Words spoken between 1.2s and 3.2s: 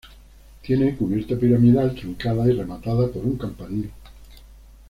piramidal truncada y rematada